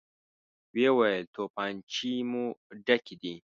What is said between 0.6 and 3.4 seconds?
ويې ويل: توپانچې مو ډکې دي؟